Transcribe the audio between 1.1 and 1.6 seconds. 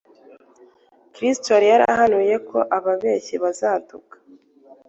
Kristo